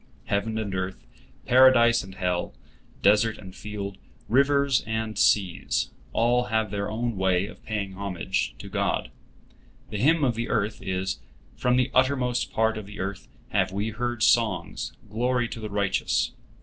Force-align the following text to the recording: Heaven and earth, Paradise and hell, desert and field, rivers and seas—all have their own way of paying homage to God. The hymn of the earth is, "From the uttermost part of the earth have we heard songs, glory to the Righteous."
Heaven 0.25 0.57
and 0.57 0.73
earth, 0.73 1.05
Paradise 1.45 2.03
and 2.03 2.15
hell, 2.15 2.55
desert 3.03 3.37
and 3.37 3.55
field, 3.55 3.99
rivers 4.27 4.81
and 4.87 5.15
seas—all 5.15 6.45
have 6.45 6.71
their 6.71 6.89
own 6.89 7.17
way 7.17 7.45
of 7.45 7.63
paying 7.65 7.93
homage 7.93 8.55
to 8.57 8.67
God. 8.67 9.11
The 9.91 9.99
hymn 9.99 10.23
of 10.23 10.33
the 10.33 10.49
earth 10.49 10.81
is, 10.81 11.19
"From 11.55 11.75
the 11.75 11.91
uttermost 11.93 12.51
part 12.51 12.79
of 12.79 12.87
the 12.87 12.99
earth 12.99 13.27
have 13.49 13.71
we 13.71 13.89
heard 13.89 14.23
songs, 14.23 14.93
glory 15.07 15.47
to 15.49 15.59
the 15.59 15.69
Righteous." 15.69 16.31